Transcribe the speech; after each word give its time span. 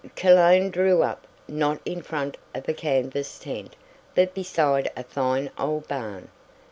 Cologne 0.15 0.71
drew 0.71 1.03
up, 1.03 1.27
not 1.47 1.79
in 1.85 2.01
front 2.01 2.35
of 2.55 2.67
a 2.67 2.73
canvas 2.73 3.37
tent, 3.37 3.75
but 4.15 4.33
beside 4.33 4.89
a 4.97 5.03
fine 5.03 5.51
old 5.59 5.87
barn. 5.87 6.29